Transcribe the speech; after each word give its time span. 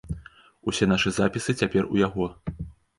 Усе 0.71 0.89
нашы 0.93 1.13
запісы 1.19 1.57
цяпер 1.63 1.83
у 1.95 2.05
яго. 2.07 2.35